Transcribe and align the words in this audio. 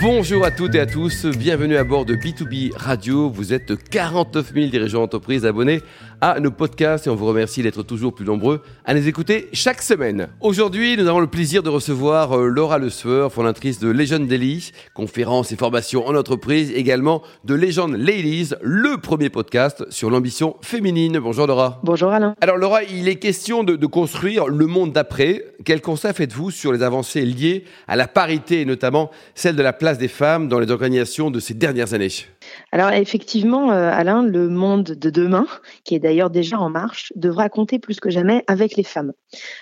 Bonjour 0.00 0.44
à 0.44 0.52
toutes 0.52 0.76
et 0.76 0.80
à 0.80 0.86
tous, 0.86 1.26
bienvenue 1.26 1.76
à 1.76 1.82
bord 1.82 2.04
de 2.04 2.14
B2B 2.14 2.72
Radio. 2.76 3.28
Vous 3.28 3.52
êtes 3.52 3.74
49 3.90 4.52
000 4.54 4.66
dirigeants 4.68 5.00
d'entreprise 5.00 5.44
abonnés 5.44 5.80
à 6.20 6.38
nos 6.38 6.52
podcasts 6.52 7.08
et 7.08 7.10
on 7.10 7.16
vous 7.16 7.26
remercie 7.26 7.62
d'être 7.62 7.82
toujours 7.82 8.14
plus 8.14 8.24
nombreux 8.24 8.62
à 8.84 8.94
les 8.94 9.08
écouter 9.08 9.48
chaque 9.52 9.82
semaine. 9.82 10.28
Aujourd'hui, 10.40 10.96
nous 10.96 11.08
avons 11.08 11.18
le 11.18 11.26
plaisir 11.26 11.64
de 11.64 11.68
recevoir 11.68 12.38
euh, 12.38 12.46
Laura 12.46 12.78
Le 12.78 12.90
Sueur, 12.90 13.32
fondatrice 13.32 13.80
de 13.80 13.88
Legend 13.88 14.26
Daily, 14.26 14.70
conférences 14.94 15.50
et 15.50 15.56
formations 15.56 16.06
en 16.06 16.14
entreprise, 16.14 16.70
également 16.70 17.22
de 17.44 17.54
Legend 17.54 17.92
Ladies, 17.96 18.50
le 18.62 18.98
premier 18.98 19.30
podcast 19.30 19.84
sur 19.90 20.10
l'ambition 20.10 20.56
féminine. 20.60 21.18
Bonjour 21.18 21.48
Laura. 21.48 21.80
Bonjour 21.82 22.12
Alain. 22.12 22.36
Alors 22.40 22.56
Laura, 22.56 22.84
il 22.84 23.08
est 23.08 23.16
question 23.16 23.64
de, 23.64 23.74
de 23.74 23.86
construire 23.86 24.46
le 24.46 24.66
monde 24.66 24.92
d'après. 24.92 25.44
Quel 25.64 25.80
constat 25.80 26.12
faites-vous 26.12 26.52
sur 26.52 26.72
les 26.72 26.84
avancées 26.84 27.24
liées 27.24 27.64
à 27.88 27.96
la 27.96 28.06
parité 28.06 28.60
et 28.60 28.64
notamment 28.64 29.10
celle 29.34 29.56
de 29.56 29.62
la 29.62 29.72
place 29.72 29.87
des 29.96 30.08
femmes 30.08 30.48
dans 30.48 30.58
les 30.58 30.70
organisations 30.70 31.30
de 31.30 31.40
ces 31.40 31.54
dernières 31.54 31.94
années 31.94 32.08
alors 32.72 32.90
effectivement, 32.90 33.70
euh, 33.72 33.90
Alain, 33.90 34.22
le 34.22 34.48
monde 34.48 34.84
de 34.84 35.10
demain, 35.10 35.46
qui 35.84 35.94
est 35.94 35.98
d'ailleurs 35.98 36.30
déjà 36.30 36.58
en 36.58 36.68
marche, 36.68 37.12
devra 37.16 37.48
compter 37.48 37.78
plus 37.78 38.00
que 38.00 38.10
jamais 38.10 38.44
avec 38.46 38.76
les 38.76 38.84
femmes. 38.84 39.12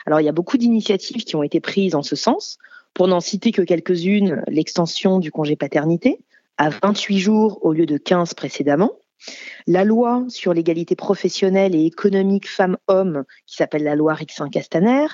Alors 0.06 0.20
il 0.20 0.24
y 0.24 0.28
a 0.28 0.32
beaucoup 0.32 0.56
d'initiatives 0.56 1.24
qui 1.24 1.36
ont 1.36 1.42
été 1.42 1.60
prises 1.60 1.94
en 1.94 2.02
ce 2.02 2.16
sens. 2.16 2.58
Pour 2.94 3.08
n'en 3.08 3.20
citer 3.20 3.52
que 3.52 3.62
quelques-unes, 3.62 4.42
l'extension 4.48 5.18
du 5.18 5.30
congé 5.30 5.54
paternité 5.54 6.18
à 6.56 6.70
28 6.70 7.18
jours 7.18 7.58
au 7.62 7.72
lieu 7.72 7.86
de 7.86 7.98
15 7.98 8.34
précédemment. 8.34 8.92
La 9.66 9.84
loi 9.84 10.24
sur 10.28 10.54
l'égalité 10.54 10.94
professionnelle 10.94 11.74
et 11.74 11.84
économique 11.84 12.48
femmes-hommes, 12.48 13.24
qui 13.46 13.56
s'appelle 13.56 13.82
la 13.82 13.96
loi 13.96 14.14
Rixin-Castaner, 14.14 15.06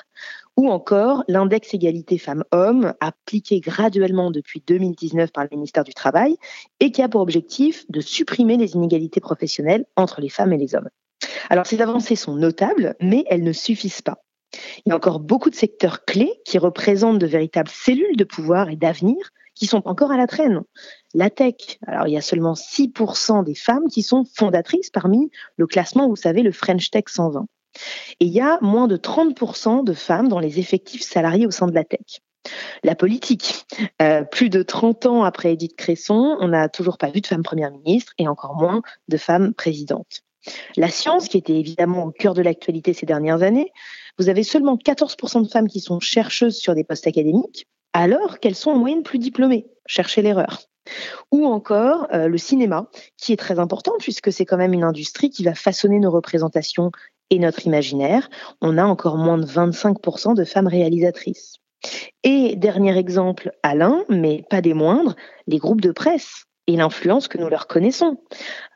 ou 0.56 0.68
encore 0.68 1.24
l'index 1.28 1.72
égalité 1.74 2.18
femmes-hommes, 2.18 2.94
appliqué 3.00 3.60
graduellement 3.60 4.30
depuis 4.30 4.62
2019 4.66 5.32
par 5.32 5.44
le 5.44 5.50
ministère 5.50 5.84
du 5.84 5.94
Travail, 5.94 6.36
et 6.80 6.92
qui 6.92 7.02
a 7.02 7.08
pour 7.08 7.20
objectif 7.20 7.84
de 7.90 8.00
supprimer 8.00 8.56
les 8.56 8.74
inégalités 8.74 9.20
professionnelles 9.20 9.86
entre 9.96 10.20
les 10.20 10.28
femmes 10.28 10.52
et 10.52 10.58
les 10.58 10.74
hommes. 10.74 10.88
Alors 11.50 11.66
ces 11.66 11.80
avancées 11.80 12.16
sont 12.16 12.36
notables, 12.36 12.96
mais 13.00 13.24
elles 13.28 13.44
ne 13.44 13.52
suffisent 13.52 14.02
pas. 14.02 14.22
Il 14.84 14.90
y 14.90 14.92
a 14.92 14.96
encore 14.96 15.20
beaucoup 15.20 15.50
de 15.50 15.54
secteurs 15.54 16.04
clés 16.04 16.40
qui 16.44 16.58
représentent 16.58 17.18
de 17.18 17.26
véritables 17.26 17.70
cellules 17.70 18.16
de 18.16 18.24
pouvoir 18.24 18.68
et 18.68 18.76
d'avenir 18.76 19.30
qui 19.54 19.66
sont 19.66 19.82
encore 19.86 20.10
à 20.10 20.16
la 20.16 20.26
traîne. 20.26 20.62
La 21.14 21.30
tech, 21.30 21.78
alors 21.86 22.08
il 22.08 22.14
y 22.14 22.16
a 22.16 22.22
seulement 22.22 22.54
6% 22.54 23.44
des 23.44 23.54
femmes 23.54 23.88
qui 23.88 24.02
sont 24.02 24.24
fondatrices 24.24 24.90
parmi 24.90 25.30
le 25.56 25.66
classement, 25.66 26.08
vous 26.08 26.16
savez, 26.16 26.42
le 26.42 26.52
French 26.52 26.90
Tech 26.90 27.04
120. 27.08 27.46
Et 28.20 28.26
il 28.26 28.32
y 28.32 28.40
a 28.40 28.58
moins 28.60 28.88
de 28.88 28.96
30% 28.96 29.84
de 29.84 29.92
femmes 29.92 30.28
dans 30.28 30.40
les 30.40 30.58
effectifs 30.58 31.02
salariés 31.02 31.46
au 31.46 31.50
sein 31.50 31.66
de 31.66 31.74
la 31.74 31.84
tech. 31.84 32.20
La 32.82 32.94
politique, 32.94 33.66
euh, 34.00 34.24
plus 34.24 34.50
de 34.50 34.62
30 34.62 35.06
ans 35.06 35.24
après 35.24 35.52
Edith 35.52 35.76
Cresson, 35.76 36.36
on 36.40 36.48
n'a 36.48 36.68
toujours 36.68 36.98
pas 36.98 37.10
vu 37.10 37.20
de 37.20 37.26
femme 37.26 37.42
première 37.42 37.70
ministre 37.70 38.12
et 38.18 38.26
encore 38.26 38.56
moins 38.56 38.82
de 39.08 39.16
femmes 39.16 39.54
présidentes. 39.54 40.22
La 40.76 40.88
science, 40.88 41.28
qui 41.28 41.38
était 41.38 41.54
évidemment 41.54 42.06
au 42.06 42.10
cœur 42.10 42.34
de 42.34 42.42
l'actualité 42.42 42.94
ces 42.94 43.06
dernières 43.06 43.42
années, 43.42 43.72
vous 44.18 44.28
avez 44.28 44.42
seulement 44.42 44.76
14% 44.76 45.42
de 45.42 45.48
femmes 45.48 45.68
qui 45.68 45.80
sont 45.80 46.00
chercheuses 46.00 46.56
sur 46.56 46.74
des 46.74 46.84
postes 46.84 47.06
académiques, 47.06 47.66
alors 47.92 48.40
qu'elles 48.40 48.56
sont 48.56 48.72
en 48.72 48.78
moyenne 48.78 49.02
plus 49.04 49.18
diplômées. 49.18 49.66
Cherchez 49.86 50.22
l'erreur. 50.22 50.62
Ou 51.30 51.46
encore 51.46 52.08
euh, 52.12 52.26
le 52.26 52.38
cinéma, 52.38 52.88
qui 53.16 53.32
est 53.32 53.36
très 53.36 53.60
important 53.60 53.92
puisque 54.00 54.32
c'est 54.32 54.44
quand 54.44 54.56
même 54.56 54.72
une 54.72 54.82
industrie 54.82 55.30
qui 55.30 55.44
va 55.44 55.54
façonner 55.54 56.00
nos 56.00 56.10
représentations 56.10 56.90
et 57.32 57.38
notre 57.38 57.66
imaginaire. 57.66 58.28
On 58.60 58.76
a 58.76 58.84
encore 58.84 59.16
moins 59.16 59.38
de 59.38 59.46
25% 59.46 60.36
de 60.36 60.44
femmes 60.44 60.66
réalisatrices. 60.66 61.56
Et 62.22 62.54
dernier 62.56 62.96
exemple, 62.96 63.52
Alain, 63.62 64.04
mais 64.10 64.44
pas 64.50 64.60
des 64.60 64.74
moindres, 64.74 65.16
les 65.46 65.56
groupes 65.56 65.80
de 65.80 65.92
presse 65.92 66.44
et 66.68 66.76
l'influence 66.76 67.26
que 67.26 67.38
nous 67.38 67.48
leur 67.48 67.66
connaissons. 67.66 68.18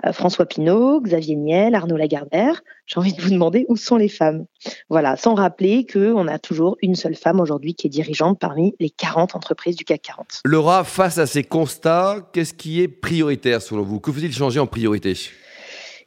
Euh, 0.05 0.13
François 0.13 0.47
Pinault, 0.47 1.03
Xavier 1.03 1.37
Niel, 1.37 1.75
Arnaud 1.75 1.99
Lagardère, 1.99 2.63
j'ai 2.87 2.99
envie 2.99 3.13
de 3.13 3.21
vous 3.21 3.31
demander 3.31 3.67
où 3.69 3.77
sont 3.77 3.97
les 3.97 4.09
femmes. 4.09 4.47
Voilà, 4.89 5.17
sans 5.17 5.35
rappeler 5.35 5.87
qu'on 5.87 6.27
a 6.27 6.39
toujours 6.39 6.79
une 6.81 6.97
seule 6.97 7.15
femme 7.15 7.39
aujourd'hui 7.39 7.75
qui 7.75 7.87
est 7.87 7.91
dirigeante 7.91 8.41
parmi 8.41 8.75
les 8.81 8.91
40 8.91 9.37
entreprises 9.37 9.77
du 9.77 9.85
CAC 9.85 10.03
40. 10.03 10.41
Laura, 10.45 10.83
face 10.83 11.19
à 11.19 11.27
ces 11.27 11.45
constats, 11.45 12.29
qu'est-ce 12.33 12.55
qui 12.55 12.81
est 12.81 12.89
prioritaire 12.89 13.61
selon 13.61 13.83
vous? 13.83 14.01
Que 14.01 14.11
faut-il 14.11 14.33
changer 14.33 14.59
en 14.59 14.67
priorité? 14.67 15.15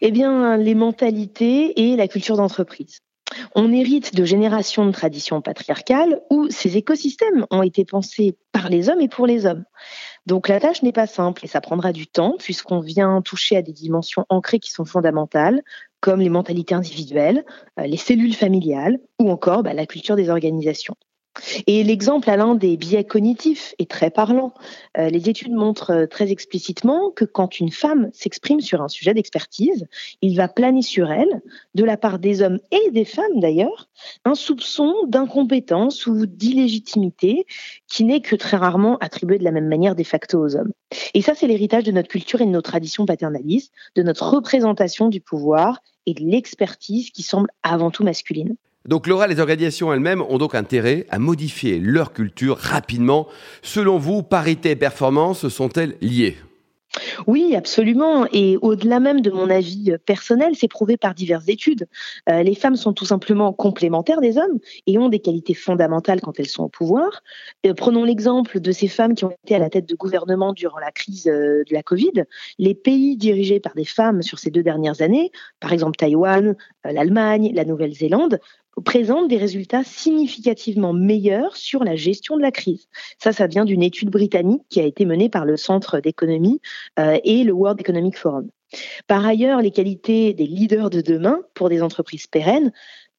Eh 0.01 0.11
bien, 0.11 0.55
les 0.57 0.75
mentalités 0.75 1.79
et 1.81 1.95
la 1.95 2.07
culture 2.07 2.37
d'entreprise. 2.37 2.99
On 3.53 3.71
hérite 3.71 4.15
de 4.15 4.25
générations 4.25 4.85
de 4.85 4.91
traditions 4.91 5.41
patriarcales 5.41 6.21
où 6.29 6.49
ces 6.49 6.77
écosystèmes 6.77 7.45
ont 7.51 7.61
été 7.61 7.85
pensés 7.85 8.37
par 8.51 8.69
les 8.69 8.89
hommes 8.89 9.01
et 9.01 9.09
pour 9.09 9.27
les 9.27 9.45
hommes. 9.45 9.65
Donc 10.25 10.47
la 10.47 10.59
tâche 10.59 10.83
n'est 10.83 10.91
pas 10.91 11.07
simple 11.07 11.45
et 11.45 11.47
ça 11.47 11.61
prendra 11.61 11.91
du 11.91 12.07
temps 12.07 12.35
puisqu'on 12.39 12.79
vient 12.79 13.21
toucher 13.21 13.57
à 13.57 13.61
des 13.61 13.73
dimensions 13.73 14.25
ancrées 14.29 14.59
qui 14.59 14.71
sont 14.71 14.85
fondamentales, 14.85 15.61
comme 15.99 16.21
les 16.21 16.29
mentalités 16.29 16.75
individuelles, 16.75 17.45
euh, 17.79 17.83
les 17.83 17.97
cellules 17.97 18.35
familiales 18.35 18.99
ou 19.19 19.29
encore 19.29 19.63
bah, 19.63 19.73
la 19.73 19.85
culture 19.85 20.15
des 20.15 20.29
organisations. 20.29 20.95
Et 21.67 21.83
l'exemple, 21.83 22.29
Alain, 22.29 22.55
des 22.55 22.77
biais 22.77 23.03
cognitifs 23.03 23.73
est 23.79 23.89
très 23.89 24.09
parlant. 24.09 24.53
Euh, 24.97 25.09
les 25.09 25.29
études 25.29 25.53
montrent 25.53 25.91
euh, 25.91 26.05
très 26.05 26.31
explicitement 26.31 27.11
que 27.11 27.25
quand 27.25 27.59
une 27.59 27.71
femme 27.71 28.09
s'exprime 28.13 28.61
sur 28.61 28.81
un 28.81 28.87
sujet 28.87 29.13
d'expertise, 29.13 29.85
il 30.21 30.35
va 30.35 30.47
planer 30.47 30.81
sur 30.81 31.11
elle, 31.11 31.41
de 31.75 31.83
la 31.83 31.97
part 31.97 32.19
des 32.19 32.41
hommes 32.41 32.59
et 32.71 32.91
des 32.91 33.05
femmes 33.05 33.39
d'ailleurs, 33.39 33.89
un 34.25 34.35
soupçon 34.35 34.93
d'incompétence 35.07 36.07
ou 36.07 36.25
d'illégitimité 36.25 37.45
qui 37.87 38.03
n'est 38.03 38.21
que 38.21 38.35
très 38.35 38.57
rarement 38.57 38.97
attribué 38.97 39.37
de 39.37 39.43
la 39.43 39.51
même 39.51 39.67
manière 39.67 39.95
de 39.95 40.03
facto 40.03 40.43
aux 40.43 40.55
hommes. 40.55 40.71
Et 41.13 41.21
ça, 41.21 41.35
c'est 41.35 41.47
l'héritage 41.47 41.83
de 41.83 41.91
notre 41.91 42.07
culture 42.07 42.41
et 42.41 42.45
de 42.45 42.51
nos 42.51 42.61
traditions 42.61 43.05
paternalistes, 43.05 43.71
de 43.95 44.03
notre 44.03 44.27
représentation 44.29 45.07
du 45.07 45.21
pouvoir 45.21 45.79
et 46.05 46.13
de 46.13 46.23
l'expertise 46.23 47.11
qui 47.11 47.23
semble 47.23 47.49
avant 47.63 47.91
tout 47.91 48.03
masculine. 48.03 48.55
Donc 48.85 49.07
Laura, 49.07 49.27
les 49.27 49.39
organisations 49.39 49.93
elles-mêmes 49.93 50.21
ont 50.21 50.37
donc 50.37 50.55
intérêt 50.55 51.05
à 51.09 51.19
modifier 51.19 51.79
leur 51.79 52.13
culture 52.13 52.57
rapidement. 52.57 53.27
Selon 53.61 53.97
vous, 53.97 54.23
parité 54.23 54.71
et 54.71 54.75
performance 54.75 55.47
sont-elles 55.49 55.95
liées? 56.01 56.37
Oui, 57.29 57.55
absolument. 57.55 58.25
Et 58.33 58.57
au-delà 58.57 58.99
même 58.99 59.21
de 59.21 59.29
mon 59.29 59.51
avis 59.51 59.93
personnel, 60.07 60.53
c'est 60.55 60.67
prouvé 60.67 60.97
par 60.97 61.13
diverses 61.13 61.47
études. 61.47 61.87
Euh, 62.27 62.41
les 62.41 62.55
femmes 62.55 62.75
sont 62.75 62.91
tout 62.91 63.05
simplement 63.05 63.53
complémentaires 63.53 64.19
des 64.19 64.39
hommes 64.39 64.57
et 64.87 64.97
ont 64.97 65.09
des 65.09 65.19
qualités 65.19 65.53
fondamentales 65.53 66.21
quand 66.21 66.39
elles 66.39 66.47
sont 66.47 66.63
au 66.63 66.69
pouvoir. 66.69 67.21
Euh, 67.67 67.75
prenons 67.75 68.03
l'exemple 68.03 68.59
de 68.59 68.71
ces 68.71 68.87
femmes 68.87 69.13
qui 69.13 69.25
ont 69.25 69.31
été 69.43 69.53
à 69.53 69.59
la 69.59 69.69
tête 69.69 69.87
de 69.87 69.93
gouvernement 69.93 70.53
durant 70.53 70.79
la 70.79 70.91
crise 70.91 71.27
euh, 71.27 71.63
de 71.69 71.71
la 71.71 71.83
Covid. 71.83 72.23
Les 72.57 72.73
pays 72.73 73.15
dirigés 73.15 73.59
par 73.59 73.75
des 73.75 73.85
femmes 73.85 74.23
sur 74.23 74.39
ces 74.39 74.49
deux 74.49 74.63
dernières 74.63 75.03
années, 75.03 75.31
par 75.59 75.71
exemple 75.71 75.97
Taïwan, 75.97 76.55
l'Allemagne, 76.83 77.51
la 77.53 77.63
Nouvelle-Zélande, 77.63 78.39
présente 78.81 79.27
des 79.27 79.37
résultats 79.37 79.83
significativement 79.83 80.93
meilleurs 80.93 81.55
sur 81.55 81.83
la 81.83 81.95
gestion 81.95 82.37
de 82.37 82.41
la 82.41 82.51
crise. 82.51 82.87
Ça, 83.17 83.31
ça 83.31 83.47
vient 83.47 83.65
d'une 83.65 83.83
étude 83.83 84.09
britannique 84.09 84.63
qui 84.69 84.79
a 84.79 84.85
été 84.85 85.05
menée 85.05 85.29
par 85.29 85.45
le 85.45 85.57
Centre 85.57 85.99
d'économie 85.99 86.61
euh, 86.97 87.18
et 87.23 87.43
le 87.43 87.53
World 87.53 87.79
Economic 87.79 88.17
Forum. 88.17 88.49
Par 89.07 89.25
ailleurs, 89.25 89.61
les 89.61 89.71
qualités 89.71 90.33
des 90.33 90.45
leaders 90.45 90.89
de 90.89 91.01
demain 91.01 91.41
pour 91.53 91.69
des 91.69 91.81
entreprises 91.81 92.27
pérennes 92.27 92.71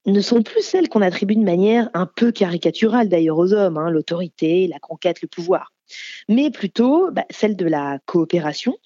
ne 0.06 0.21
sont 0.21 0.43
plus 0.43 0.62
celles 0.62 0.88
qu'on 0.88 1.03
attribue 1.03 1.37
de 1.37 1.43
manière 1.43 1.91
un 1.94 2.06
peu 2.06 2.33
caricaturale 2.33 3.09
d'ailleurs 3.09 3.39
aux 3.39 3.53
hommes, 3.53 3.77
hein, 3.77 3.91
l'autorité, 3.91 4.66
la 4.66 4.78
conquête, 4.78 5.21
le 5.22 5.28
pouvoir, 5.28 5.72
mais 6.28 6.50
plutôt 6.50 7.10
bah, 7.10 7.27
celle 7.31 7.56
de 7.56 7.66
la 7.66 7.99
coopération, 8.06 8.77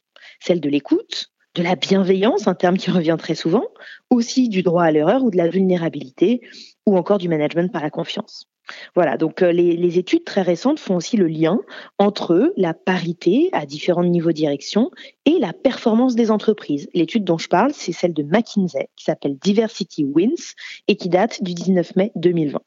celle 0.41 0.61
de 0.61 0.69
l'écoute, 0.69 1.31
de 1.55 1.63
la 1.63 1.77
bienveillance, 1.77 2.49
un 2.49 2.55
terme 2.55 2.77
qui 2.77 2.91
revient 2.91 3.17
très 3.19 3.37
souvent, 3.37 3.65
aussi 4.11 4.49
du 4.49 4.63
droit 4.63 4.83
à 4.83 4.91
l'erreur 4.91 5.23
ou 5.23 5.31
de 5.31 5.37
la 5.37 5.49
vulnérabilité, 5.49 6.41
ou 6.85 6.97
encore 6.97 7.19
du 7.19 7.29
management 7.29 7.73
par 7.73 7.83
la 7.83 7.91
confiance. 7.91 8.49
Voilà, 8.95 9.17
donc 9.17 9.43
euh, 9.43 9.53
les, 9.53 9.99
études 9.99 10.25
très 10.25 10.43
récentes 10.43 10.81
font 10.81 10.97
aussi 10.97 11.17
le 11.17 11.27
lien 11.27 11.61
entre 11.99 12.53
la 12.57 12.75
parité 12.75 13.51
à 13.53 13.67
différents 13.67 14.05
niveaux 14.05 14.31
de 14.31 14.37
direction 14.37 14.91
et 15.27 15.39
la 15.39 15.53
performance 15.53 16.15
des 16.15 16.31
entreprises. 16.31 16.89
L'étude 16.95 17.25
dont 17.25 17.39
je 17.39 17.49
parle, 17.49 17.73
c'est 17.75 17.93
celle 17.93 18.15
de 18.15 18.23
McKinsey, 18.23 18.89
qui 18.97 19.05
s'appelle 19.05 19.37
Diversity 19.37 20.05
Wins 20.05 20.55
et 20.89 20.97
qui 20.97 21.09
date 21.09 21.43
du 21.43 21.55
19 21.55 21.97
mai 21.97 22.13
2020. 22.17 22.61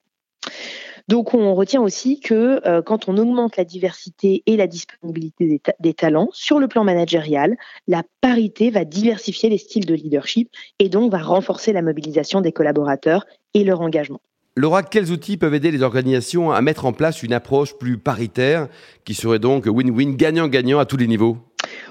Donc 1.08 1.34
on 1.34 1.56
retient 1.56 1.82
aussi 1.82 2.20
que 2.20 2.62
euh, 2.68 2.82
quand 2.82 3.08
on 3.08 3.18
augmente 3.18 3.56
la 3.56 3.64
diversité 3.64 4.44
et 4.46 4.58
la 4.58 4.68
disponibilité 4.68 5.62
des, 5.80 5.94
talents 5.94 6.30
sur 6.34 6.60
le 6.60 6.68
plan 6.68 6.84
managérial, 6.84 7.56
la 7.88 8.04
parité 8.20 8.72
va 8.72 8.84
diversifier 8.84 9.50
les 9.50 9.58
styles 9.58 9.86
de 9.86 9.94
leadership 9.94 10.50
et 10.80 10.90
donc 10.90 11.12
va 11.12 11.20
renforcer 11.20 11.72
la 11.72 11.82
mobilisation 11.82 12.42
des 12.42 12.52
collaborateurs 12.52 13.26
et 13.54 13.64
leur 13.64 13.80
engagement. 13.80 14.20
Laura, 14.58 14.82
quels 14.82 15.12
outils 15.12 15.38
peuvent 15.38 15.54
aider 15.54 15.70
les 15.70 15.84
organisations 15.84 16.52
à 16.52 16.64
mettre 16.64 16.88
en 16.88 16.92
place 16.92 17.22
une 17.22 17.32
approche 17.32 17.78
plus 17.78 18.00
paritaire 18.00 18.68
qui 19.06 19.14
serait 19.14 19.38
donc 19.38 19.68
win-win, 19.68 20.16
gagnant-gagnant 20.16 20.80
à 20.80 20.86
tous 20.86 20.98
les 20.98 21.06
niveaux? 21.06 21.38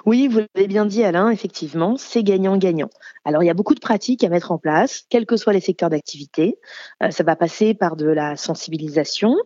Oui, 0.04 0.26
vous 0.26 0.40
l'avez 0.40 0.66
bien 0.66 0.84
dit 0.84 1.04
Alain, 1.04 1.30
effectivement, 1.30 1.96
c'est 1.96 2.24
gagnant-gagnant. 2.24 2.90
Alors 3.24 3.44
il 3.44 3.46
y 3.46 3.50
a 3.50 3.54
beaucoup 3.54 3.76
de 3.76 3.80
pratiques 3.80 4.24
à 4.24 4.28
mettre 4.28 4.50
en 4.50 4.58
place, 4.58 5.04
quels 5.10 5.26
que 5.26 5.36
soient 5.36 5.52
les 5.52 5.60
secteurs 5.60 5.90
d'activité. 5.90 6.58
Euh, 7.04 7.12
ça 7.12 7.22
va 7.22 7.36
passer 7.36 7.72
par 7.72 7.94
de 7.94 8.08
la 8.08 8.36
sensibilisation, 8.36 9.36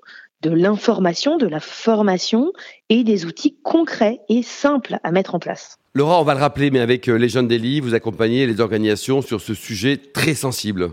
de 0.40 0.50
l'information, 0.50 1.36
de 1.36 1.46
la 1.46 1.60
formation 1.60 2.54
et 2.88 3.04
des 3.04 3.26
outils 3.26 3.54
concrets 3.62 4.20
et 4.30 4.42
simples 4.42 4.96
à 5.04 5.12
mettre 5.12 5.34
en 5.34 5.40
place. 5.40 5.76
Laura, 5.92 6.18
on 6.22 6.24
va 6.24 6.32
le 6.32 6.40
rappeler, 6.40 6.70
mais 6.70 6.80
avec 6.80 7.06
euh, 7.06 7.16
les 7.16 7.28
jeunes 7.28 7.48
Daily, 7.48 7.80
vous 7.80 7.92
accompagnez 7.92 8.46
les 8.46 8.62
organisations 8.62 9.20
sur 9.20 9.42
ce 9.42 9.52
sujet 9.52 9.98
très 9.98 10.32
sensible. 10.32 10.92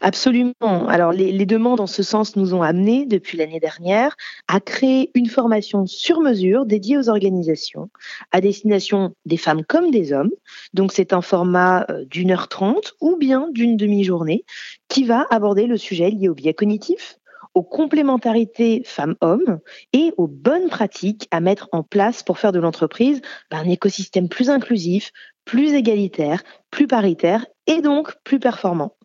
Absolument. 0.00 0.88
Alors 0.88 1.12
les, 1.12 1.46
demandes 1.46 1.80
en 1.80 1.86
ce 1.86 2.02
sens 2.02 2.36
nous 2.36 2.54
ont 2.54 2.62
amenés 2.62 3.06
depuis 3.06 3.38
l'année 3.38 3.60
dernière 3.60 4.16
à 4.48 4.60
créer 4.60 5.10
une 5.14 5.26
formation 5.26 5.86
sur 5.86 6.20
mesure 6.20 6.66
dédiée 6.66 6.98
aux 6.98 7.08
organisations 7.08 7.90
à 8.32 8.40
destination 8.40 9.14
des 9.26 9.36
femmes 9.36 9.64
comme 9.64 9.90
des 9.90 10.12
hommes. 10.12 10.30
Donc 10.72 10.92
c'est 10.92 11.12
un 11.12 11.22
format 11.22 11.86
euh, 11.90 12.04
d'une 12.06 12.30
heure 12.30 12.48
trente 12.48 12.94
ou 13.00 13.16
bien 13.16 13.48
d'une 13.52 13.76
demi-journée 13.76 14.44
qui 14.88 15.04
va 15.04 15.26
aborder 15.30 15.66
le 15.66 15.76
sujet 15.76 16.10
lié 16.10 16.28
au 16.28 16.34
biais 16.34 16.54
cognitif, 16.54 17.18
aux 17.54 17.62
complémentarités 17.62 18.82
femmes-hommes 18.84 19.60
et 19.92 20.12
aux 20.16 20.26
bonnes 20.28 20.68
pratiques 20.68 21.28
à 21.30 21.40
mettre 21.40 21.68
en 21.72 21.82
place 21.82 22.22
pour 22.22 22.38
faire 22.38 22.52
de 22.52 22.58
l'entreprise 22.58 23.20
un 23.50 23.68
écosystème 23.68 24.28
plus 24.28 24.50
inclusif, 24.50 25.12
plus 25.44 25.72
égalitaire, 25.72 26.42
plus 26.70 26.86
paritaire 26.86 27.46
et 27.66 27.80
donc 27.80 28.14
plus 28.24 28.40
performant. 28.40 28.96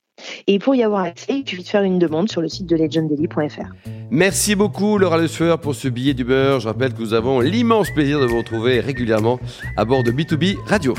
Et 0.48 0.60
pour 0.60 0.76
y 0.76 0.84
avoir 0.84 1.04
accès, 1.04 1.34
il 1.34 1.48
suffit 1.48 1.64
de 1.64 1.68
faire 1.68 1.84
une 1.84 2.00
demande 2.00 2.30
sur 2.30 2.42
le 2.42 2.50
site 2.50 2.66
de 2.66 2.76
legenddaily.fr. 2.76 3.90
Merci 4.12 4.56
beaucoup 4.56 4.98
Laura 4.98 5.18
Le 5.18 5.56
pour 5.58 5.76
ce 5.76 5.88
billet 5.88 6.14
du 6.14 6.24
beurre. 6.24 6.60
Je 6.60 6.68
rappelle 6.68 6.94
que 6.94 7.02
nous 7.02 7.14
avons 7.14 7.40
l'immense 7.40 7.90
plaisir 7.92 8.20
de 8.20 8.26
vous 8.26 8.38
retrouver 8.38 8.80
régulièrement 8.80 9.40
à 9.78 9.86
bord 9.86 10.04
de 10.04 10.12
B2B 10.12 10.58
Radio. 10.66 10.94